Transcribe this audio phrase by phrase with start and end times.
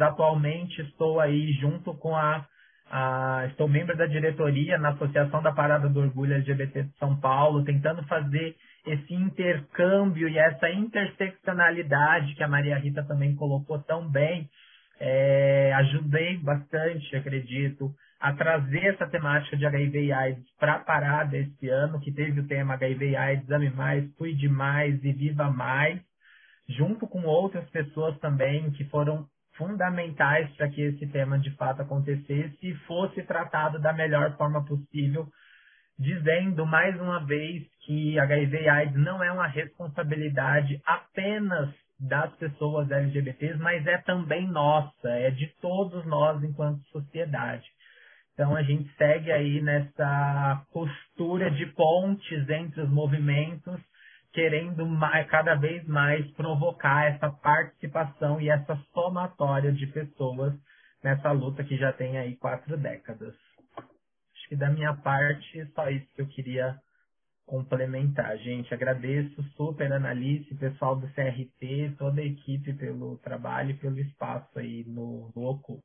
[0.00, 2.46] Atualmente estou aí junto com a,
[2.90, 7.64] a, estou membro da diretoria na Associação da Parada do Orgulho LGBT de São Paulo,
[7.64, 14.48] tentando fazer esse intercâmbio e essa interseccionalidade que a Maria Rita também colocou tão bem.
[15.00, 21.36] É, ajudei bastante, acredito, a trazer essa temática de HIV e AIDS para a parada
[21.36, 25.50] esse ano, que teve o tema HIV e AIDS, ame mais, cuide mais e viva
[25.50, 26.00] mais,
[26.68, 29.26] junto com outras pessoas também que foram
[29.58, 35.26] fundamentais para que esse tema de fato acontecesse e fosse tratado da melhor forma possível,
[35.98, 41.68] dizendo mais uma vez que HIV e AIDS não é uma responsabilidade apenas
[42.00, 47.66] das pessoas LGBTs, mas é também nossa, é de todos nós enquanto sociedade.
[48.32, 53.80] Então a gente segue aí nessa postura de pontes entre os movimentos
[54.38, 60.54] querendo mais, cada vez mais provocar essa participação e essa somatória de pessoas
[61.02, 63.34] nessa luta que já tem aí quatro décadas.
[63.76, 66.78] Acho que da minha parte, só isso que eu queria
[67.46, 68.38] complementar.
[68.38, 74.56] Gente, agradeço super Analice, pessoal do CRT, toda a equipe pelo trabalho e pelo espaço
[74.56, 75.82] aí no, no Oculto.